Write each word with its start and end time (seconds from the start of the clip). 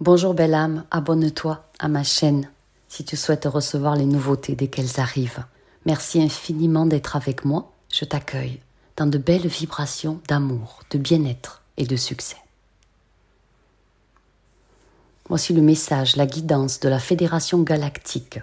Bonjour 0.00 0.32
belle 0.32 0.54
âme, 0.54 0.84
abonne-toi 0.90 1.62
à 1.78 1.88
ma 1.88 2.04
chaîne 2.04 2.48
si 2.88 3.04
tu 3.04 3.18
souhaites 3.18 3.44
recevoir 3.44 3.96
les 3.96 4.06
nouveautés 4.06 4.54
dès 4.54 4.68
qu'elles 4.68 4.98
arrivent. 4.98 5.44
Merci 5.84 6.22
infiniment 6.22 6.86
d'être 6.86 7.16
avec 7.16 7.44
moi. 7.44 7.70
Je 7.92 8.06
t'accueille 8.06 8.60
dans 8.96 9.04
de 9.04 9.18
belles 9.18 9.46
vibrations 9.46 10.18
d'amour, 10.26 10.80
de 10.88 10.96
bien-être 10.96 11.60
et 11.76 11.84
de 11.84 11.96
succès. 11.96 12.38
Voici 15.28 15.52
le 15.52 15.60
message, 15.60 16.16
la 16.16 16.24
guidance 16.24 16.80
de 16.80 16.88
la 16.88 16.98
Fédération 16.98 17.60
galactique 17.60 18.40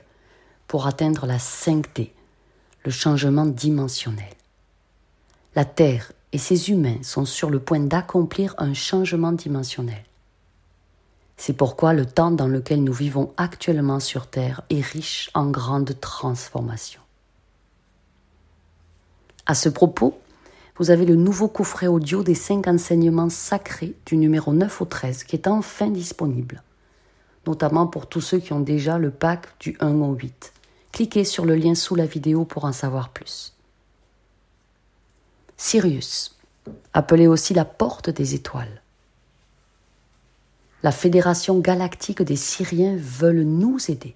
pour 0.67 0.85
atteindre 0.85 1.25
la 1.25 1.37
5D, 1.37 2.11
le 2.85 2.91
changement 2.91 3.47
dimensionnel. 3.47 4.35
La 5.55 5.65
Terre 5.65 6.11
et 6.33 6.37
ses 6.37 6.69
humains 6.69 7.01
sont 7.01 7.25
sur 7.25 7.49
le 7.49 7.59
point 7.59 7.79
d'accomplir 7.79 8.53
un 8.59 8.75
changement 8.75 9.31
dimensionnel. 9.31 10.03
C'est 11.38 11.54
pourquoi 11.54 11.93
le 11.93 12.05
temps 12.05 12.31
dans 12.31 12.47
lequel 12.47 12.83
nous 12.83 12.93
vivons 12.93 13.32
actuellement 13.37 14.00
sur 14.00 14.27
Terre 14.27 14.64
est 14.69 14.82
riche 14.82 15.29
en 15.36 15.50
grandes 15.50 16.00
transformations. 16.00 17.01
À 19.46 19.54
ce 19.54 19.69
propos, 19.69 20.19
vous 20.77 20.91
avez 20.91 21.05
le 21.05 21.15
nouveau 21.15 21.47
coffret 21.47 21.87
audio 21.87 22.23
des 22.23 22.36
cinq 22.36 22.68
enseignements 22.68 23.29
sacrés 23.29 23.96
du 24.05 24.18
numéro 24.18 24.51
9 24.51 24.82
au 24.82 24.86
13 24.86 25.23
qui 25.23 25.36
est 25.36 25.47
enfin 25.47 25.89
disponible, 25.89 26.63
notamment 27.46 27.88
pour 27.88 28.07
tous 28.07 28.21
ceux 28.21 28.39
qui 28.39 28.54
ont 28.54 28.60
déjà 28.60 28.97
le 28.97 29.11
pack 29.11 29.47
du 29.60 29.77
1 29.79 30.01
au 30.01 30.13
8. 30.13 30.54
Cliquez 30.91 31.24
sur 31.24 31.46
le 31.46 31.55
lien 31.55 31.75
sous 31.75 31.96
la 31.96 32.05
vidéo 32.05 32.45
pour 32.45 32.66
en 32.66 32.73
savoir 32.73 33.09
plus. 33.09 33.53
Sirius, 35.55 36.35
appelé 36.94 37.27
aussi 37.27 37.53
la 37.53 37.66
porte 37.66 38.09
des 38.09 38.35
étoiles. 38.35 38.81
La 40.83 40.91
Fédération 40.91 41.58
galactique 41.59 42.22
des 42.22 42.36
Syriens 42.36 42.97
veulent 42.97 43.41
nous 43.41 43.80
aider, 43.89 44.16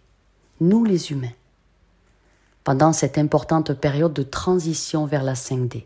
nous 0.59 0.85
les 0.85 1.11
humains, 1.11 1.33
pendant 2.63 2.93
cette 2.93 3.17
importante 3.17 3.73
période 3.73 4.13
de 4.13 4.21
transition 4.21 5.07
vers 5.07 5.23
la 5.23 5.33
5D. 5.33 5.85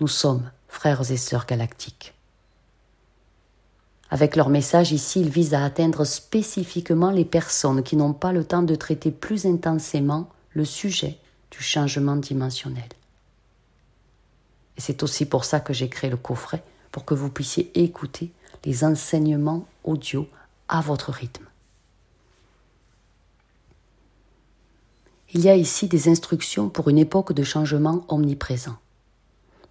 Nous 0.00 0.08
sommes 0.08 0.50
frères 0.68 1.10
et 1.10 1.18
sœurs 1.18 1.44
galactiques. 1.44 2.14
Avec 4.08 4.36
leur 4.36 4.48
message 4.48 4.90
ici, 4.92 5.20
ils 5.20 5.28
visent 5.28 5.52
à 5.52 5.64
atteindre 5.64 6.04
spécifiquement 6.04 7.10
les 7.10 7.26
personnes 7.26 7.82
qui 7.82 7.96
n'ont 7.96 8.14
pas 8.14 8.32
le 8.32 8.44
temps 8.44 8.62
de 8.62 8.74
traiter 8.74 9.10
plus 9.10 9.44
intensément 9.44 10.30
le 10.54 10.64
sujet 10.64 11.18
du 11.50 11.62
changement 11.62 12.16
dimensionnel. 12.16 12.88
Et 14.78 14.80
c'est 14.80 15.02
aussi 15.02 15.26
pour 15.26 15.44
ça 15.44 15.60
que 15.60 15.74
j'ai 15.74 15.90
créé 15.90 16.08
le 16.08 16.16
coffret, 16.16 16.62
pour 16.90 17.04
que 17.04 17.14
vous 17.14 17.28
puissiez 17.28 17.70
écouter 17.78 18.32
les 18.64 18.84
enseignements 18.84 19.66
audio 19.84 20.28
à 20.68 20.80
votre 20.80 21.10
rythme. 21.10 21.44
Il 25.32 25.42
y 25.42 25.48
a 25.48 25.54
ici 25.54 25.86
des 25.86 26.08
instructions 26.08 26.68
pour 26.68 26.88
une 26.88 26.98
époque 26.98 27.32
de 27.32 27.44
changement 27.44 28.04
omniprésent. 28.08 28.76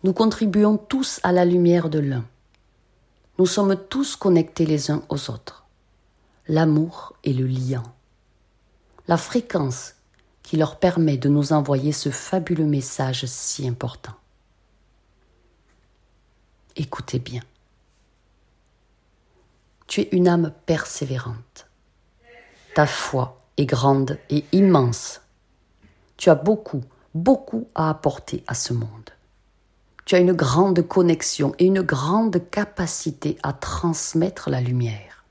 Nous 0.04 0.14
contribuons 0.14 0.78
tous 0.78 1.20
à 1.24 1.34
la 1.34 1.44
lumière 1.44 1.90
de 1.90 2.00
l'un. 2.00 2.26
Nous 3.38 3.46
sommes 3.46 3.76
tous 3.90 4.16
connectés 4.16 4.66
les 4.66 4.90
uns 4.92 5.04
aux 5.10 5.30
autres. 5.30 5.66
L'amour 6.48 7.14
est 7.26 7.34
le 7.34 7.46
liant. 7.46 7.84
La 9.08 9.18
fréquence 9.18 9.96
qui 10.44 10.58
leur 10.58 10.80
permet 10.80 11.18
de 11.18 11.30
nous 11.30 11.54
envoyer 11.54 11.92
ce 11.92 12.10
fabuleux 12.10 12.66
message 12.66 13.26
si 13.26 13.68
important. 13.68 14.14
Écoutez 16.76 17.20
bien. 17.20 17.42
Tu 19.90 20.02
es 20.02 20.10
une 20.12 20.28
âme 20.28 20.54
persévérante. 20.68 21.68
Ta 22.76 22.86
foi 22.86 23.42
est 23.58 23.66
grande 23.66 24.20
et 24.30 24.46
immense. 24.52 25.22
Tu 26.16 26.30
as 26.30 26.36
beaucoup, 26.36 26.84
beaucoup 27.16 27.68
à 27.74 27.90
apporter 27.90 28.44
à 28.46 28.54
ce 28.54 28.72
monde. 28.72 29.10
Tu 30.06 30.14
as 30.14 30.20
une 30.20 30.34
grande 30.34 30.88
connexion 30.88 31.56
et 31.58 31.66
une 31.66 31.82
grande 31.82 32.50
capacité 32.52 33.40
à 33.42 33.52
transmettre 33.52 34.52
la 34.52 34.62
lumière. 34.62 35.26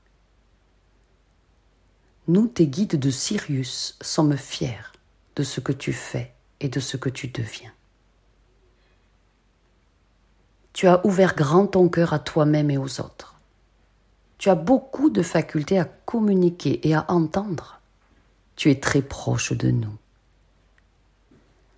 Nous, 2.27 2.47
tes 2.47 2.67
guides 2.67 2.99
de 2.99 3.11
Sirius, 3.11 3.97
sommes 4.01 4.35
fiers 4.35 4.91
de 5.37 5.43
ce 5.43 5.61
que 5.61 5.71
tu 5.71 5.93
fais 5.93 6.33
et 6.59 6.67
de 6.67 6.81
ce 6.81 6.97
que 6.97 7.09
tu 7.09 7.29
deviens. 7.29 7.71
Tu 10.73 10.85
as 10.85 11.05
ouvert 11.05 11.33
grand 11.33 11.65
ton 11.67 11.87
cœur 11.87 12.11
à 12.11 12.19
toi-même 12.19 12.69
et 12.69 12.77
aux 12.77 12.99
autres. 12.99 13.38
Tu 14.39 14.49
as 14.49 14.55
beaucoup 14.55 15.09
de 15.09 15.21
facultés 15.21 15.77
à 15.77 15.85
communiquer 15.85 16.87
et 16.87 16.95
à 16.95 17.05
entendre. 17.09 17.81
Tu 18.55 18.71
es 18.71 18.79
très 18.79 19.01
proche 19.01 19.51
de 19.51 19.69
nous. 19.69 19.95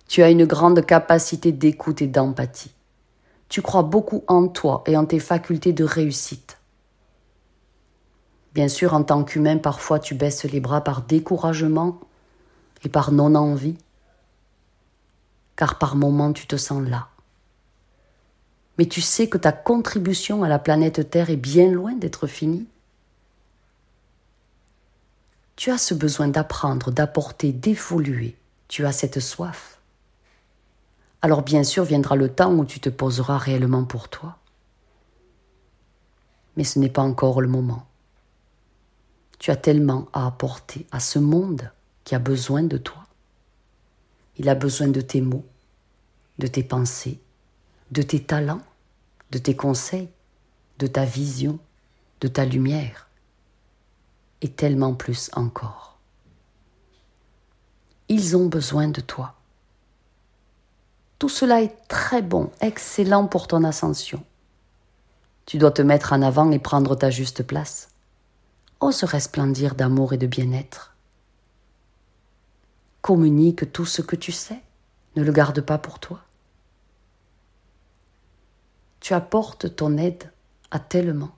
Tu 0.06 0.22
as 0.22 0.30
une 0.30 0.46
grande 0.46 0.86
capacité 0.86 1.50
d'écoute 1.50 2.02
et 2.02 2.06
d'empathie. 2.06 2.72
Tu 3.48 3.62
crois 3.62 3.82
beaucoup 3.82 4.22
en 4.28 4.46
toi 4.46 4.84
et 4.86 4.96
en 4.96 5.04
tes 5.04 5.18
facultés 5.18 5.72
de 5.72 5.84
réussite. 5.84 6.58
Bien 8.54 8.68
sûr, 8.68 8.94
en 8.94 9.02
tant 9.02 9.24
qu'humain, 9.24 9.58
parfois 9.58 9.98
tu 9.98 10.14
baisses 10.14 10.44
les 10.44 10.60
bras 10.60 10.82
par 10.82 11.02
découragement 11.02 11.98
et 12.84 12.88
par 12.88 13.10
non-envie, 13.10 13.76
car 15.56 15.78
par 15.78 15.96
moments 15.96 16.32
tu 16.32 16.46
te 16.46 16.56
sens 16.56 16.86
là. 16.86 17.08
Mais 18.78 18.86
tu 18.86 19.00
sais 19.00 19.28
que 19.28 19.38
ta 19.38 19.52
contribution 19.52 20.42
à 20.42 20.48
la 20.48 20.58
planète 20.58 21.10
Terre 21.10 21.30
est 21.30 21.36
bien 21.36 21.70
loin 21.70 21.92
d'être 21.92 22.26
finie. 22.26 22.66
Tu 25.56 25.70
as 25.70 25.78
ce 25.78 25.94
besoin 25.94 26.28
d'apprendre, 26.28 26.90
d'apporter, 26.90 27.52
d'évoluer. 27.52 28.36
Tu 28.68 28.86
as 28.86 28.92
cette 28.92 29.20
soif. 29.20 29.78
Alors 31.20 31.42
bien 31.42 31.62
sûr 31.62 31.84
viendra 31.84 32.16
le 32.16 32.28
temps 32.28 32.52
où 32.54 32.64
tu 32.64 32.80
te 32.80 32.88
poseras 32.88 33.38
réellement 33.38 33.84
pour 33.84 34.08
toi. 34.08 34.38
Mais 36.56 36.64
ce 36.64 36.78
n'est 36.78 36.88
pas 36.88 37.02
encore 37.02 37.40
le 37.40 37.48
moment. 37.48 37.86
Tu 39.38 39.50
as 39.50 39.56
tellement 39.56 40.08
à 40.12 40.26
apporter 40.26 40.86
à 40.90 41.00
ce 41.00 41.18
monde 41.18 41.70
qui 42.04 42.14
a 42.14 42.18
besoin 42.18 42.62
de 42.62 42.76
toi. 42.76 43.06
Il 44.38 44.48
a 44.48 44.54
besoin 44.54 44.88
de 44.88 45.00
tes 45.00 45.20
mots, 45.20 45.44
de 46.38 46.46
tes 46.46 46.62
pensées, 46.62 47.20
de 47.92 48.00
tes 48.00 48.22
talents, 48.22 48.62
de 49.32 49.38
tes 49.38 49.54
conseils, 49.54 50.08
de 50.78 50.86
ta 50.86 51.04
vision, 51.04 51.58
de 52.22 52.28
ta 52.28 52.46
lumière, 52.46 53.10
et 54.40 54.50
tellement 54.50 54.94
plus 54.94 55.30
encore. 55.34 55.98
Ils 58.08 58.34
ont 58.34 58.46
besoin 58.46 58.88
de 58.88 59.02
toi. 59.02 59.34
Tout 61.18 61.28
cela 61.28 61.60
est 61.60 61.86
très 61.86 62.22
bon, 62.22 62.50
excellent 62.62 63.26
pour 63.26 63.46
ton 63.46 63.62
ascension. 63.62 64.24
Tu 65.44 65.58
dois 65.58 65.70
te 65.70 65.82
mettre 65.82 66.14
en 66.14 66.22
avant 66.22 66.50
et 66.50 66.58
prendre 66.58 66.96
ta 66.96 67.10
juste 67.10 67.42
place. 67.42 67.90
Ose 68.80 69.04
resplendir 69.04 69.74
d'amour 69.74 70.14
et 70.14 70.18
de 70.18 70.26
bien-être. 70.26 70.96
Communique 73.02 73.70
tout 73.70 73.84
ce 73.84 74.00
que 74.00 74.16
tu 74.16 74.32
sais, 74.32 74.62
ne 75.14 75.22
le 75.22 75.32
garde 75.32 75.60
pas 75.60 75.76
pour 75.76 75.98
toi 75.98 76.22
tu 79.02 79.14
apportes 79.14 79.74
ton 79.74 79.98
aide 79.98 80.30
à 80.70 80.78
tellement. 80.78 81.32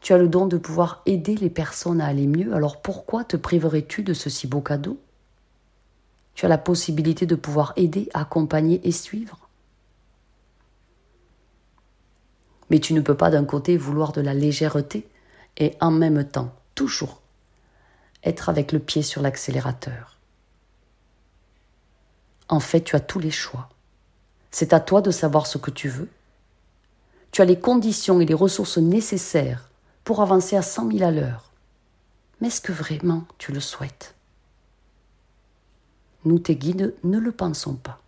Tu 0.00 0.12
as 0.12 0.18
le 0.18 0.28
don 0.28 0.46
de 0.46 0.58
pouvoir 0.58 1.02
aider 1.06 1.36
les 1.36 1.48
personnes 1.48 2.00
à 2.00 2.06
aller 2.06 2.26
mieux, 2.26 2.52
alors 2.52 2.82
pourquoi 2.82 3.22
te 3.22 3.36
priverais-tu 3.36 4.02
de 4.02 4.12
ce 4.12 4.28
si 4.28 4.48
beau 4.48 4.60
cadeau? 4.60 5.00
Tu 6.34 6.44
as 6.44 6.48
la 6.48 6.58
possibilité 6.58 7.24
de 7.24 7.36
pouvoir 7.36 7.72
aider, 7.76 8.08
accompagner 8.14 8.80
et 8.86 8.90
suivre. 8.90 9.48
Mais 12.68 12.80
tu 12.80 12.92
ne 12.92 13.00
peux 13.00 13.16
pas 13.16 13.30
d'un 13.30 13.44
côté 13.44 13.76
vouloir 13.76 14.10
de 14.10 14.20
la 14.20 14.34
légèreté 14.34 15.08
et 15.56 15.76
en 15.80 15.92
même 15.92 16.24
temps, 16.24 16.52
toujours, 16.74 17.20
être 18.24 18.48
avec 18.48 18.72
le 18.72 18.80
pied 18.80 19.02
sur 19.02 19.22
l'accélérateur. 19.22 20.18
En 22.48 22.58
fait, 22.58 22.80
tu 22.82 22.96
as 22.96 23.00
tous 23.00 23.20
les 23.20 23.30
choix. 23.30 23.68
C'est 24.58 24.72
à 24.72 24.80
toi 24.80 25.02
de 25.02 25.10
savoir 25.10 25.46
ce 25.46 25.58
que 25.58 25.70
tu 25.70 25.90
veux. 25.90 26.08
Tu 27.30 27.42
as 27.42 27.44
les 27.44 27.60
conditions 27.60 28.22
et 28.22 28.24
les 28.24 28.32
ressources 28.32 28.78
nécessaires 28.78 29.68
pour 30.02 30.22
avancer 30.22 30.56
à 30.56 30.62
cent 30.62 30.86
mille 30.86 31.04
à 31.04 31.10
l'heure. 31.10 31.52
Mais 32.40 32.48
est-ce 32.48 32.62
que 32.62 32.72
vraiment 32.72 33.26
tu 33.36 33.52
le 33.52 33.60
souhaites? 33.60 34.14
Nous, 36.24 36.38
tes 36.38 36.56
guides, 36.56 36.94
ne 37.04 37.18
le 37.18 37.32
pensons 37.32 37.74
pas. 37.74 38.00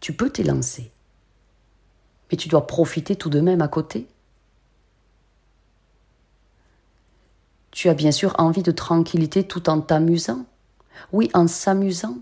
Tu 0.00 0.12
peux 0.12 0.30
t'élancer, 0.30 0.90
mais 2.28 2.36
tu 2.36 2.48
dois 2.48 2.66
profiter 2.66 3.14
tout 3.14 3.30
de 3.30 3.40
même 3.40 3.62
à 3.62 3.68
côté. 3.68 4.08
Tu 7.70 7.88
as 7.88 7.94
bien 7.94 8.10
sûr 8.10 8.34
envie 8.38 8.64
de 8.64 8.72
tranquillité 8.72 9.46
tout 9.46 9.70
en 9.70 9.80
t'amusant. 9.80 10.44
Oui, 11.12 11.30
en 11.34 11.46
s'amusant, 11.46 12.18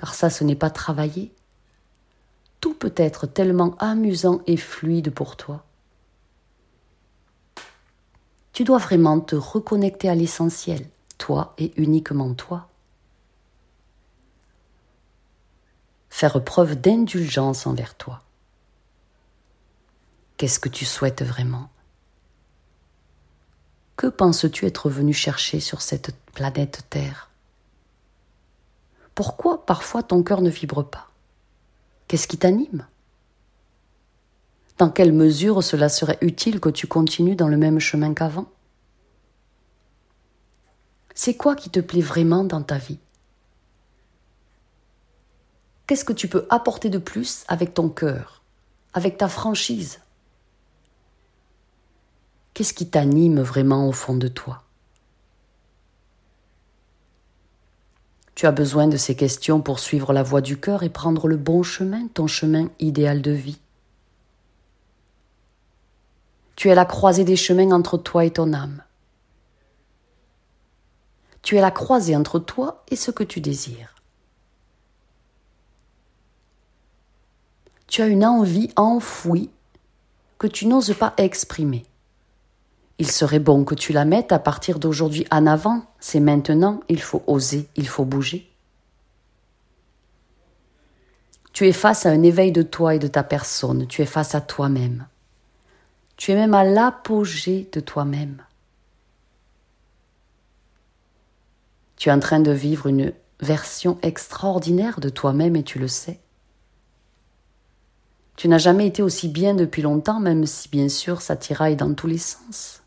car 0.00 0.14
ça, 0.14 0.30
ce 0.30 0.44
n'est 0.44 0.56
pas 0.56 0.70
travailler. 0.70 1.30
Tout 2.62 2.72
peut 2.72 2.94
être 2.96 3.26
tellement 3.26 3.76
amusant 3.76 4.40
et 4.46 4.56
fluide 4.56 5.10
pour 5.10 5.36
toi. 5.36 5.62
Tu 8.54 8.64
dois 8.64 8.78
vraiment 8.78 9.20
te 9.20 9.36
reconnecter 9.36 10.08
à 10.08 10.14
l'essentiel, 10.14 10.88
toi 11.18 11.52
et 11.58 11.74
uniquement 11.76 12.32
toi. 12.32 12.70
Faire 16.08 16.42
preuve 16.42 16.80
d'indulgence 16.80 17.66
envers 17.66 17.94
toi. 17.94 18.22
Qu'est-ce 20.38 20.58
que 20.58 20.70
tu 20.70 20.86
souhaites 20.86 21.22
vraiment? 21.22 21.68
Que 23.96 24.06
penses-tu 24.06 24.64
être 24.64 24.88
venu 24.88 25.12
chercher 25.12 25.60
sur 25.60 25.82
cette 25.82 26.16
planète 26.32 26.86
Terre? 26.88 27.29
Pourquoi 29.20 29.66
parfois 29.66 30.02
ton 30.02 30.22
cœur 30.22 30.40
ne 30.40 30.48
vibre 30.48 30.82
pas? 30.82 31.10
Qu'est-ce 32.08 32.26
qui 32.26 32.38
t'anime? 32.38 32.86
Dans 34.78 34.88
quelle 34.88 35.12
mesure 35.12 35.62
cela 35.62 35.90
serait 35.90 36.16
utile 36.22 36.58
que 36.58 36.70
tu 36.70 36.86
continues 36.86 37.36
dans 37.36 37.48
le 37.48 37.58
même 37.58 37.80
chemin 37.80 38.14
qu'avant? 38.14 38.46
C'est 41.14 41.36
quoi 41.36 41.54
qui 41.54 41.68
te 41.68 41.80
plaît 41.80 42.00
vraiment 42.00 42.44
dans 42.44 42.62
ta 42.62 42.78
vie? 42.78 42.98
Qu'est-ce 45.86 46.06
que 46.06 46.14
tu 46.14 46.26
peux 46.26 46.46
apporter 46.48 46.88
de 46.88 46.96
plus 46.96 47.44
avec 47.46 47.74
ton 47.74 47.90
cœur, 47.90 48.40
avec 48.94 49.18
ta 49.18 49.28
franchise? 49.28 50.00
Qu'est-ce 52.54 52.72
qui 52.72 52.88
t'anime 52.88 53.42
vraiment 53.42 53.86
au 53.86 53.92
fond 53.92 54.16
de 54.16 54.28
toi? 54.28 54.62
Tu 58.40 58.46
as 58.46 58.52
besoin 58.52 58.88
de 58.88 58.96
ces 58.96 59.14
questions 59.14 59.60
pour 59.60 59.78
suivre 59.78 60.14
la 60.14 60.22
voie 60.22 60.40
du 60.40 60.58
cœur 60.58 60.82
et 60.82 60.88
prendre 60.88 61.28
le 61.28 61.36
bon 61.36 61.62
chemin, 61.62 62.08
ton 62.14 62.26
chemin 62.26 62.70
idéal 62.78 63.20
de 63.20 63.32
vie. 63.32 63.60
Tu 66.56 66.70
es 66.70 66.74
la 66.74 66.86
croisée 66.86 67.24
des 67.24 67.36
chemins 67.36 67.70
entre 67.70 67.98
toi 67.98 68.24
et 68.24 68.30
ton 68.30 68.54
âme. 68.54 68.82
Tu 71.42 71.58
es 71.58 71.60
la 71.60 71.70
croisée 71.70 72.16
entre 72.16 72.38
toi 72.38 72.82
et 72.90 72.96
ce 72.96 73.10
que 73.10 73.24
tu 73.24 73.42
désires. 73.42 73.94
Tu 77.88 78.00
as 78.00 78.06
une 78.06 78.24
envie 78.24 78.70
enfouie 78.76 79.50
que 80.38 80.46
tu 80.46 80.64
n'oses 80.64 80.94
pas 80.94 81.12
exprimer. 81.18 81.84
Il 83.00 83.10
serait 83.10 83.38
bon 83.38 83.64
que 83.64 83.74
tu 83.74 83.94
la 83.94 84.04
mettes 84.04 84.30
à 84.30 84.38
partir 84.38 84.78
d'aujourd'hui 84.78 85.26
en 85.30 85.46
avant. 85.46 85.86
C'est 86.00 86.20
maintenant, 86.20 86.80
il 86.90 87.00
faut 87.00 87.22
oser, 87.26 87.66
il 87.74 87.88
faut 87.88 88.04
bouger. 88.04 88.46
Tu 91.54 91.66
es 91.66 91.72
face 91.72 92.04
à 92.04 92.10
un 92.10 92.22
éveil 92.22 92.52
de 92.52 92.60
toi 92.60 92.94
et 92.94 92.98
de 92.98 93.06
ta 93.06 93.22
personne, 93.22 93.86
tu 93.86 94.02
es 94.02 94.06
face 94.06 94.34
à 94.34 94.42
toi-même. 94.42 95.06
Tu 96.18 96.32
es 96.32 96.34
même 96.34 96.52
à 96.52 96.62
l'apogée 96.62 97.70
de 97.72 97.80
toi-même. 97.80 98.42
Tu 101.96 102.10
es 102.10 102.12
en 102.12 102.20
train 102.20 102.40
de 102.40 102.52
vivre 102.52 102.86
une 102.86 103.14
version 103.40 103.98
extraordinaire 104.02 105.00
de 105.00 105.08
toi-même 105.08 105.56
et 105.56 105.62
tu 105.62 105.78
le 105.78 105.88
sais. 105.88 106.20
Tu 108.36 108.46
n'as 108.46 108.58
jamais 108.58 108.86
été 108.86 109.02
aussi 109.02 109.28
bien 109.28 109.54
depuis 109.54 109.80
longtemps, 109.80 110.20
même 110.20 110.44
si 110.44 110.68
bien 110.68 110.90
sûr 110.90 111.22
ça 111.22 111.34
tiraille 111.34 111.76
dans 111.76 111.94
tous 111.94 112.06
les 112.06 112.18
sens. 112.18 112.79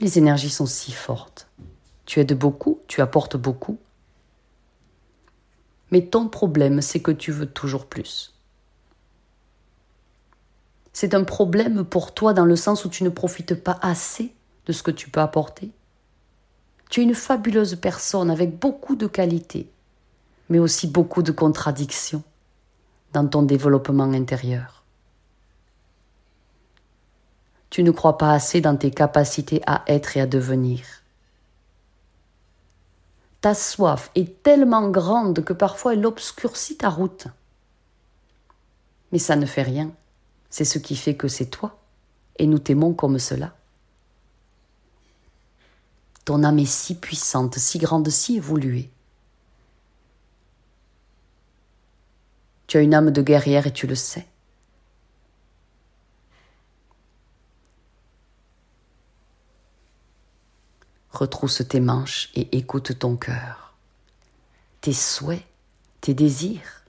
Les 0.00 0.18
énergies 0.18 0.50
sont 0.50 0.66
si 0.66 0.92
fortes. 0.92 1.48
Tu 2.04 2.20
aides 2.20 2.38
beaucoup, 2.38 2.80
tu 2.86 3.00
apportes 3.00 3.36
beaucoup. 3.36 3.78
Mais 5.90 6.02
ton 6.02 6.28
problème, 6.28 6.82
c'est 6.82 7.00
que 7.00 7.10
tu 7.10 7.32
veux 7.32 7.46
toujours 7.46 7.86
plus. 7.86 8.34
C'est 10.92 11.14
un 11.14 11.24
problème 11.24 11.84
pour 11.84 12.14
toi 12.14 12.32
dans 12.32 12.44
le 12.44 12.56
sens 12.56 12.84
où 12.84 12.88
tu 12.88 13.04
ne 13.04 13.10
profites 13.10 13.54
pas 13.54 13.78
assez 13.82 14.34
de 14.66 14.72
ce 14.72 14.82
que 14.82 14.90
tu 14.90 15.10
peux 15.10 15.20
apporter. 15.20 15.70
Tu 16.90 17.00
es 17.00 17.04
une 17.04 17.14
fabuleuse 17.14 17.76
personne 17.76 18.30
avec 18.30 18.58
beaucoup 18.58 18.96
de 18.96 19.06
qualités, 19.06 19.70
mais 20.48 20.58
aussi 20.58 20.86
beaucoup 20.86 21.22
de 21.22 21.32
contradictions 21.32 22.22
dans 23.12 23.26
ton 23.26 23.42
développement 23.42 24.12
intérieur. 24.12 24.75
Tu 27.70 27.82
ne 27.82 27.90
crois 27.90 28.18
pas 28.18 28.32
assez 28.32 28.60
dans 28.60 28.76
tes 28.76 28.90
capacités 28.90 29.60
à 29.66 29.82
être 29.86 30.16
et 30.16 30.20
à 30.20 30.26
devenir. 30.26 30.84
Ta 33.40 33.54
soif 33.54 34.10
est 34.14 34.42
tellement 34.42 34.88
grande 34.88 35.44
que 35.44 35.52
parfois 35.52 35.94
elle 35.94 36.06
obscurcit 36.06 36.78
ta 36.78 36.88
route. 36.88 37.26
Mais 39.12 39.18
ça 39.18 39.36
ne 39.36 39.46
fait 39.46 39.62
rien. 39.62 39.92
C'est 40.50 40.64
ce 40.64 40.78
qui 40.78 40.96
fait 40.96 41.16
que 41.16 41.28
c'est 41.28 41.46
toi. 41.46 41.78
Et 42.38 42.46
nous 42.46 42.58
t'aimons 42.58 42.92
comme 42.92 43.18
cela. 43.18 43.54
Ton 46.24 46.42
âme 46.42 46.58
est 46.58 46.66
si 46.66 46.96
puissante, 46.96 47.56
si 47.56 47.78
grande, 47.78 48.08
si 48.10 48.36
évoluée. 48.36 48.90
Tu 52.66 52.78
as 52.78 52.80
une 52.80 52.94
âme 52.94 53.12
de 53.12 53.22
guerrière 53.22 53.66
et 53.68 53.72
tu 53.72 53.86
le 53.86 53.94
sais. 53.94 54.26
Retrousse 61.16 61.62
tes 61.66 61.80
manches 61.80 62.28
et 62.34 62.58
écoute 62.58 62.98
ton 62.98 63.16
cœur, 63.16 63.72
tes 64.82 64.92
souhaits, 64.92 65.46
tes 66.02 66.12
désirs. 66.12 66.84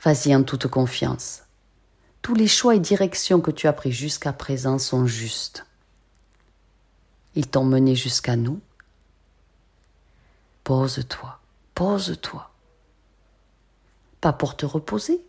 Vas-y 0.00 0.32
en 0.36 0.44
toute 0.44 0.68
confiance. 0.68 1.42
Tous 2.22 2.36
les 2.36 2.46
choix 2.46 2.76
et 2.76 2.78
directions 2.78 3.40
que 3.40 3.50
tu 3.50 3.66
as 3.66 3.72
pris 3.72 3.90
jusqu'à 3.90 4.32
présent 4.32 4.78
sont 4.78 5.04
justes. 5.04 5.66
Ils 7.34 7.48
t'ont 7.48 7.64
mené 7.64 7.96
jusqu'à 7.96 8.36
nous. 8.36 8.60
Pose-toi, 10.62 11.40
pose-toi. 11.74 12.52
Pas 14.20 14.32
pour 14.32 14.56
te 14.56 14.64
reposer, 14.64 15.20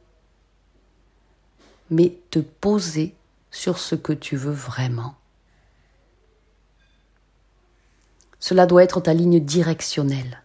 mais 1.89 2.19
te 2.29 2.37
poser 2.37 3.15
sur 3.49 3.79
ce 3.79 3.95
que 3.95 4.13
tu 4.13 4.35
veux 4.35 4.53
vraiment. 4.53 5.15
Cela 8.41 8.65
doit 8.65 8.83
être 8.83 8.99
ta 8.99 9.13
ligne 9.13 9.39
directionnelle. 9.39 10.41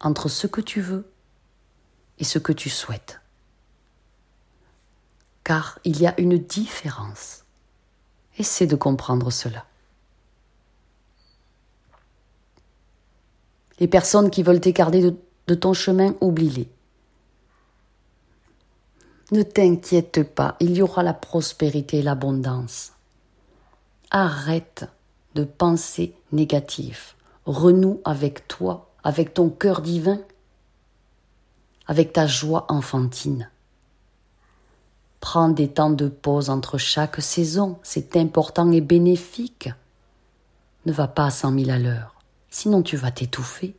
Entre 0.00 0.28
ce 0.28 0.46
que 0.46 0.60
tu 0.60 0.80
veux 0.80 1.10
et 2.18 2.24
ce 2.24 2.40
que 2.40 2.52
tu 2.52 2.68
souhaites. 2.68 3.20
Car 5.44 5.78
il 5.84 6.00
y 6.00 6.06
a 6.06 6.20
une 6.20 6.36
différence. 6.36 7.44
Essaie 8.38 8.66
de 8.66 8.76
comprendre 8.76 9.30
cela. 9.30 9.64
Les 13.78 13.88
personnes 13.88 14.30
qui 14.30 14.42
veulent 14.42 14.60
t'écarter 14.60 15.00
de, 15.00 15.16
de, 15.46 15.54
ton 15.54 15.72
chemin, 15.72 16.16
oublie-les. 16.20 16.68
Ne 19.30 19.42
t'inquiète 19.44 20.24
pas, 20.34 20.56
il 20.58 20.76
y 20.76 20.82
aura 20.82 21.04
la 21.04 21.14
prospérité 21.14 21.98
et 21.98 22.02
l'abondance. 22.02 22.92
Arrête 24.10 24.86
de 25.34 25.44
penser 25.44 26.14
négatif. 26.32 27.14
Renoue 27.44 28.00
avec 28.04 28.48
toi, 28.48 28.90
avec 29.04 29.34
ton 29.34 29.50
cœur 29.50 29.82
divin, 29.82 30.18
avec 31.86 32.14
ta 32.14 32.26
joie 32.26 32.64
enfantine. 32.68 33.50
Prends 35.20 35.50
des 35.50 35.68
temps 35.68 35.90
de 35.90 36.08
pause 36.08 36.48
entre 36.48 36.78
chaque 36.78 37.20
saison, 37.20 37.78
c'est 37.82 38.16
important 38.16 38.70
et 38.72 38.80
bénéfique. 38.80 39.70
Ne 40.86 40.92
va 40.92 41.08
pas 41.08 41.26
à 41.26 41.30
cent 41.30 41.50
mille 41.50 41.70
à 41.70 41.78
l'heure, 41.78 42.14
sinon 42.48 42.82
tu 42.82 42.96
vas 42.96 43.10
t'étouffer. 43.10 43.76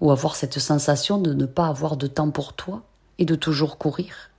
Ou 0.00 0.10
avoir 0.10 0.34
cette 0.34 0.58
sensation 0.58 1.18
de 1.18 1.34
ne 1.34 1.44
pas 1.44 1.66
avoir 1.66 1.98
de 1.98 2.06
temps 2.06 2.30
pour 2.30 2.54
toi 2.54 2.82
et 3.18 3.26
de 3.26 3.34
toujours 3.34 3.76
courir. 3.76 4.29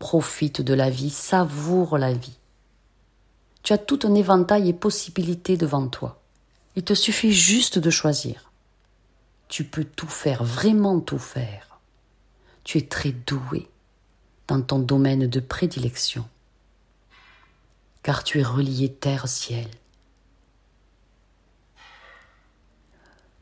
Profite 0.00 0.62
de 0.62 0.72
la 0.72 0.88
vie, 0.88 1.10
savoure 1.10 1.98
la 1.98 2.14
vie. 2.14 2.38
Tu 3.62 3.74
as 3.74 3.78
tout 3.78 4.00
un 4.02 4.14
éventail 4.14 4.70
et 4.70 4.72
possibilités 4.72 5.58
devant 5.58 5.86
toi. 5.88 6.22
Il 6.74 6.82
te 6.82 6.94
suffit 6.94 7.32
juste 7.32 7.78
de 7.78 7.90
choisir. 7.90 8.50
Tu 9.48 9.62
peux 9.62 9.84
tout 9.84 10.08
faire, 10.08 10.42
vraiment 10.42 11.00
tout 11.00 11.18
faire. 11.18 11.78
Tu 12.64 12.78
es 12.78 12.88
très 12.88 13.12
doué 13.12 13.68
dans 14.48 14.62
ton 14.62 14.78
domaine 14.78 15.26
de 15.26 15.40
prédilection, 15.40 16.26
car 18.02 18.24
tu 18.24 18.40
es 18.40 18.42
relié 18.42 18.90
terre-ciel. 18.90 19.68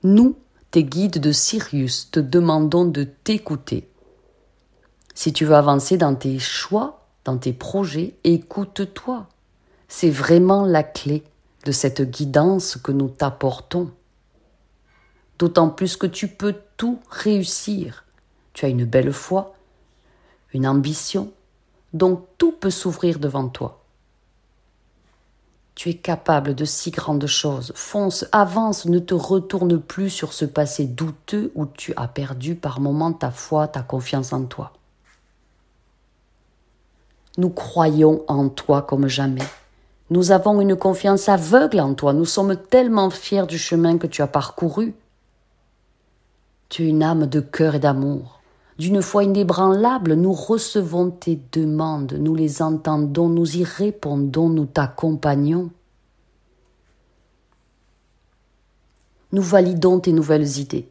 Nous, 0.02 0.36
tes 0.72 0.82
guides 0.82 1.20
de 1.20 1.30
Sirius, 1.30 2.10
te 2.10 2.18
demandons 2.18 2.84
de 2.84 3.04
t'écouter 3.04 3.88
si 5.18 5.32
tu 5.32 5.44
veux 5.44 5.56
avancer 5.56 5.96
dans 5.96 6.14
tes 6.14 6.38
choix, 6.38 7.00
dans 7.25 7.38
tes 7.38 7.52
projets, 7.52 8.14
écoute-toi. 8.22 9.26
C'est 9.88 10.10
vraiment 10.10 10.64
la 10.64 10.84
clé 10.84 11.25
de 11.64 11.72
cette 11.72 12.02
guidance 12.02 12.76
que 12.76 12.92
nous 12.92 13.08
t'apportons. 13.08 13.90
D'autant 15.40 15.70
plus 15.70 15.96
que 15.96 16.06
tu 16.06 16.28
peux 16.28 16.54
tout 16.76 17.00
réussir. 17.10 18.04
Tu 18.52 18.64
as 18.64 18.68
une 18.68 18.84
belle 18.84 19.12
foi, 19.12 19.56
une 20.54 20.68
ambition, 20.68 21.32
donc 21.92 22.25
tout 22.38 22.52
peut 22.52 22.70
s'ouvrir 22.70 23.18
devant 23.18 23.48
toi. 23.48 23.82
Tu 25.75 25.88
es 25.88 25.94
capable 25.94 26.54
de 26.54 26.64
si 26.64 26.92
grandes 26.92 27.26
choses. 27.26 27.72
Fonce, 27.75 28.25
avance, 28.30 28.87
ne 28.87 29.00
te 29.00 29.14
retourne 29.14 29.80
plus 29.80 30.10
sur 30.10 30.32
ce 30.32 30.44
passé 30.44 30.84
douteux 30.84 31.50
où 31.56 31.66
tu 31.66 31.92
as 31.96 32.06
perdu 32.06 32.54
par 32.54 32.78
moments 32.78 33.12
ta 33.12 33.32
foi, 33.32 33.66
ta 33.66 33.82
confiance 33.82 34.32
en 34.32 34.44
toi. 34.44 34.77
Nous 37.37 37.50
croyons 37.50 38.25
en 38.28 38.49
toi 38.49 38.82
comme 38.82 39.06
jamais. 39.06 39.42
Nous 40.11 40.32
avons 40.32 40.61
une 40.61 40.76
confiance 40.76 41.28
aveugle 41.28 41.80
en 41.80 41.94
toi. 41.94 42.12
Nous 42.12 42.25
sommes 42.25 42.56
tellement 42.56 43.11
fiers 43.11 43.47
du 43.47 43.58
chemin 43.58 43.99
que 43.99 44.06
tu 44.06 44.23
as 44.23 44.26
parcouru. 44.26 44.94
Tu 46.68 46.85
es 46.85 46.88
une 46.88 47.02
âme 47.02 47.26
de 47.26 47.40
cœur 47.40 47.75
et 47.75 47.78
d'amour. 47.78 48.40
D'une 48.78 49.02
foi 49.02 49.25
inébranlable, 49.25 50.14
nous 50.14 50.32
recevons 50.32 51.11
tes 51.11 51.40
demandes, 51.50 52.12
nous 52.12 52.37
les 52.37 52.62
entendons, 52.62 53.28
nous 53.28 53.56
y 53.56 53.64
répondons, 53.64 54.49
nous 54.49 54.66
t'accompagnons. 54.66 55.70
Nous 59.32 59.42
validons 59.42 59.99
tes 59.99 60.12
nouvelles 60.12 60.58
idées. 60.58 60.88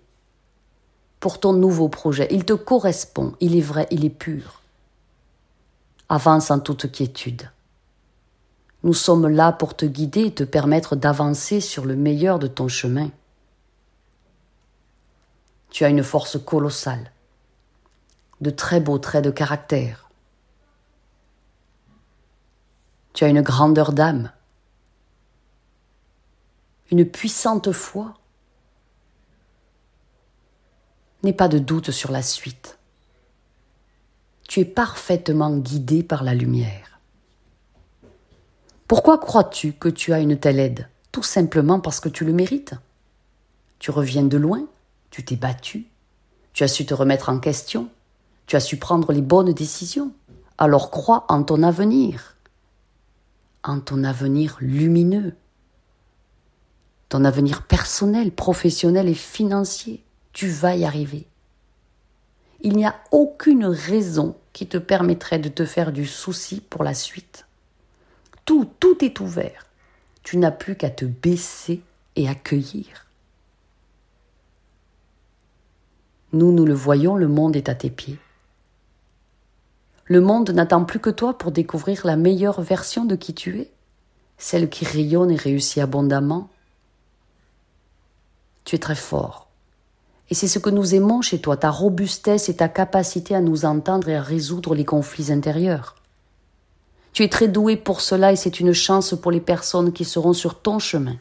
Pour 1.21 1.39
ton 1.39 1.53
nouveau 1.53 1.87
projet, 1.87 2.27
il 2.29 2.43
te 2.43 2.53
correspond, 2.53 3.33
il 3.39 3.55
est 3.55 3.61
vrai, 3.61 3.87
il 3.89 4.03
est 4.03 4.09
pur. 4.09 4.56
Avance 6.09 6.51
en 6.51 6.59
toute 6.59 6.89
quiétude. 6.89 7.51
Nous 8.83 8.93
sommes 8.93 9.27
là 9.27 9.51
pour 9.51 9.75
te 9.75 9.85
guider 9.85 10.27
et 10.27 10.33
te 10.33 10.43
permettre 10.43 10.95
d'avancer 10.95 11.59
sur 11.59 11.85
le 11.85 11.97
meilleur 11.97 12.39
de 12.39 12.47
ton 12.47 12.69
chemin. 12.69 13.11
Tu 15.69 15.83
as 15.83 15.89
une 15.89 16.03
force 16.03 16.41
colossale, 16.41 17.11
de 18.39 18.49
très 18.49 18.79
beaux 18.79 18.99
traits 18.99 19.25
de 19.25 19.31
caractère. 19.31 20.09
Tu 23.13 23.25
as 23.25 23.27
une 23.27 23.41
grandeur 23.41 23.91
d'âme, 23.91 24.31
une 26.89 27.05
puissante 27.05 27.73
foi. 27.73 28.13
N'aie 31.23 31.33
pas 31.33 31.49
de 31.49 31.59
doute 31.59 31.91
sur 31.91 32.11
la 32.11 32.21
suite. 32.21 32.76
Tu 34.47 34.61
es 34.61 34.65
parfaitement 34.65 35.57
guidé 35.57 36.03
par 36.03 36.23
la 36.23 36.33
lumière. 36.33 36.99
Pourquoi 38.87 39.17
crois-tu 39.17 39.73
que 39.73 39.89
tu 39.89 40.13
as 40.13 40.19
une 40.19 40.39
telle 40.39 40.59
aide? 40.59 40.89
Tout 41.11 41.23
simplement 41.23 41.79
parce 41.81 41.99
que 41.99 42.09
tu 42.09 42.23
le 42.23 42.31
mérites. 42.31 42.73
Tu 43.79 43.91
reviens 43.91 44.23
de 44.23 44.37
loin, 44.37 44.65
tu 45.11 45.25
t'es 45.25 45.35
battu, 45.35 45.87
tu 46.53 46.63
as 46.63 46.67
su 46.67 46.85
te 46.85 46.93
remettre 46.93 47.29
en 47.29 47.39
question, 47.39 47.89
tu 48.45 48.55
as 48.55 48.61
su 48.61 48.77
prendre 48.77 49.11
les 49.11 49.21
bonnes 49.21 49.53
décisions. 49.53 50.13
Alors 50.57 50.89
crois 50.89 51.25
en 51.27 51.43
ton 51.43 51.61
avenir, 51.61 52.37
en 53.63 53.79
ton 53.79 54.03
avenir 54.03 54.57
lumineux, 54.61 55.35
ton 57.09 57.25
avenir 57.25 57.63
personnel, 57.63 58.31
professionnel 58.31 59.07
et 59.09 59.13
financier. 59.13 60.03
Tu 60.33 60.47
vas 60.47 60.75
y 60.75 60.85
arriver. 60.85 61.27
Il 62.61 62.75
n'y 62.75 62.85
a 62.85 62.95
aucune 63.11 63.65
raison 63.65 64.35
qui 64.53 64.67
te 64.67 64.77
permettrait 64.77 65.39
de 65.39 65.49
te 65.49 65.65
faire 65.65 65.91
du 65.91 66.05
souci 66.05 66.61
pour 66.61 66.83
la 66.83 66.93
suite. 66.93 67.45
Tout, 68.45 68.69
tout 68.79 69.03
est 69.03 69.19
ouvert. 69.19 69.67
Tu 70.23 70.37
n'as 70.37 70.51
plus 70.51 70.75
qu'à 70.75 70.89
te 70.89 71.05
baisser 71.05 71.81
et 72.15 72.27
accueillir. 72.27 73.05
Nous, 76.33 76.51
nous 76.51 76.65
le 76.65 76.73
voyons, 76.73 77.15
le 77.15 77.27
monde 77.27 77.55
est 77.55 77.69
à 77.69 77.75
tes 77.75 77.89
pieds. 77.89 78.19
Le 80.05 80.21
monde 80.21 80.49
n'attend 80.51 80.85
plus 80.85 80.99
que 80.99 81.09
toi 81.09 81.37
pour 81.37 81.51
découvrir 81.51 82.05
la 82.05 82.15
meilleure 82.15 82.61
version 82.61 83.05
de 83.05 83.15
qui 83.15 83.33
tu 83.33 83.59
es, 83.59 83.71
celle 84.37 84.69
qui 84.69 84.85
rayonne 84.85 85.31
et 85.31 85.35
réussit 85.35 85.83
abondamment. 85.83 86.49
Tu 88.63 88.75
es 88.75 88.79
très 88.79 88.95
fort. 88.95 89.46
Et 90.29 90.35
c'est 90.35 90.47
ce 90.47 90.59
que 90.59 90.69
nous 90.69 90.93
aimons 90.93 91.21
chez 91.21 91.39
toi, 91.39 91.57
ta 91.57 91.69
robustesse 91.69 92.49
et 92.49 92.57
ta 92.57 92.67
capacité 92.67 93.33
à 93.35 93.41
nous 93.41 93.65
entendre 93.65 94.09
et 94.09 94.15
à 94.15 94.21
résoudre 94.21 94.75
les 94.75 94.85
conflits 94.85 95.31
intérieurs. 95.31 95.95
Tu 97.13 97.23
es 97.23 97.29
très 97.29 97.47
doué 97.47 97.77
pour 97.77 98.01
cela 98.01 98.31
et 98.31 98.35
c'est 98.35 98.59
une 98.59 98.73
chance 98.73 99.15
pour 99.19 99.31
les 99.31 99.41
personnes 99.41 99.93
qui 99.93 100.05
seront 100.05 100.33
sur 100.33 100.59
ton 100.59 100.79
chemin 100.79 101.15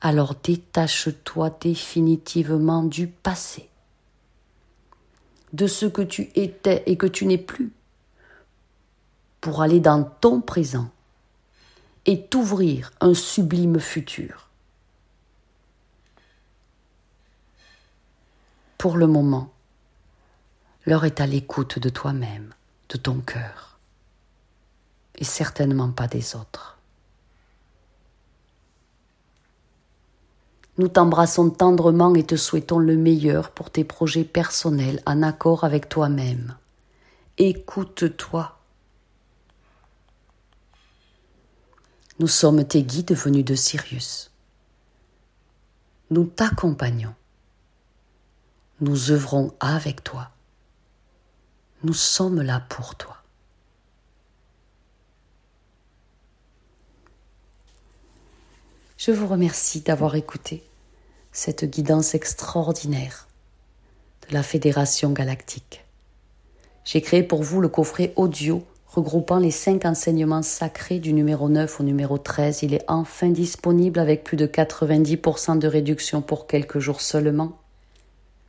alors 0.00 0.34
détache-toi 0.42 1.56
définitivement 1.60 2.82
du 2.82 3.08
passé, 3.08 3.68
de 5.52 5.66
ce 5.66 5.86
que 5.86 6.02
tu 6.02 6.30
étais 6.34 6.82
et 6.86 6.96
que 6.96 7.06
tu 7.06 7.26
n'es 7.26 7.38
plus, 7.38 7.72
pour 9.40 9.62
aller 9.62 9.80
dans 9.80 10.04
ton 10.04 10.40
présent 10.40 10.90
et 12.06 12.22
t'ouvrir 12.26 12.92
un 13.00 13.14
sublime 13.14 13.80
futur. 13.80 14.47
Pour 18.78 18.96
le 18.96 19.08
moment, 19.08 19.52
l'heure 20.86 21.04
est 21.04 21.20
à 21.20 21.26
l'écoute 21.26 21.80
de 21.80 21.88
toi-même, 21.88 22.54
de 22.90 22.96
ton 22.96 23.18
cœur, 23.20 23.80
et 25.16 25.24
certainement 25.24 25.90
pas 25.90 26.06
des 26.06 26.36
autres. 26.36 26.78
Nous 30.78 30.86
t'embrassons 30.86 31.50
tendrement 31.50 32.14
et 32.14 32.22
te 32.22 32.36
souhaitons 32.36 32.78
le 32.78 32.96
meilleur 32.96 33.50
pour 33.50 33.70
tes 33.70 33.82
projets 33.82 34.22
personnels 34.22 35.02
en 35.06 35.24
accord 35.24 35.64
avec 35.64 35.88
toi-même. 35.88 36.56
Écoute-toi. 37.36 38.56
Nous 42.20 42.28
sommes 42.28 42.64
tes 42.64 42.84
guides 42.84 43.16
venus 43.16 43.44
de 43.44 43.56
Sirius. 43.56 44.30
Nous 46.10 46.26
t'accompagnons. 46.26 47.14
Nous 48.80 49.10
œuvrons 49.10 49.52
avec 49.58 50.04
toi. 50.04 50.30
Nous 51.82 51.94
sommes 51.94 52.42
là 52.42 52.62
pour 52.68 52.94
toi. 52.94 53.16
Je 58.96 59.10
vous 59.10 59.26
remercie 59.26 59.80
d'avoir 59.80 60.14
écouté 60.14 60.62
cette 61.32 61.64
guidance 61.64 62.14
extraordinaire 62.14 63.26
de 64.28 64.34
la 64.34 64.42
Fédération 64.42 65.10
galactique. 65.10 65.84
J'ai 66.84 67.00
créé 67.00 67.22
pour 67.22 67.42
vous 67.42 67.60
le 67.60 67.68
coffret 67.68 68.12
audio 68.16 68.64
regroupant 68.86 69.38
les 69.38 69.50
cinq 69.50 69.84
enseignements 69.84 70.42
sacrés 70.42 71.00
du 71.00 71.12
numéro 71.12 71.48
9 71.48 71.80
au 71.80 71.82
numéro 71.82 72.16
13. 72.16 72.62
Il 72.62 72.74
est 72.74 72.84
enfin 72.88 73.30
disponible 73.30 73.98
avec 73.98 74.24
plus 74.24 74.36
de 74.36 74.46
90% 74.46 75.58
de 75.58 75.68
réduction 75.68 76.22
pour 76.22 76.46
quelques 76.46 76.78
jours 76.78 77.00
seulement. 77.00 77.58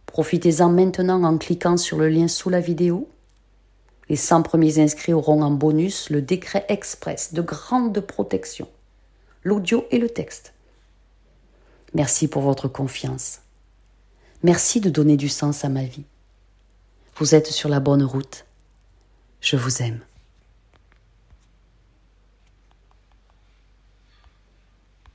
Profitez-en 0.09 0.69
maintenant 0.69 1.23
en 1.23 1.37
cliquant 1.37 1.77
sur 1.77 1.99
le 1.99 2.09
lien 2.09 2.27
sous 2.27 2.49
la 2.49 2.59
vidéo. 2.59 3.07
Les 4.09 4.15
100 4.15 4.41
premiers 4.41 4.79
inscrits 4.79 5.13
auront 5.13 5.43
en 5.43 5.51
bonus 5.51 6.09
le 6.09 6.23
décret 6.23 6.65
express 6.67 7.31
de 7.31 7.43
grande 7.43 7.99
protection, 7.99 8.67
l'audio 9.43 9.85
et 9.91 9.99
le 9.99 10.09
texte. 10.09 10.53
Merci 11.93 12.27
pour 12.27 12.41
votre 12.41 12.67
confiance. 12.67 13.41
Merci 14.41 14.81
de 14.81 14.89
donner 14.89 15.15
du 15.15 15.29
sens 15.29 15.63
à 15.63 15.69
ma 15.69 15.83
vie. 15.83 16.05
Vous 17.17 17.35
êtes 17.35 17.47
sur 17.47 17.69
la 17.69 17.79
bonne 17.79 18.03
route. 18.03 18.45
Je 19.41 19.57
vous 19.57 19.83
aime. 19.83 19.99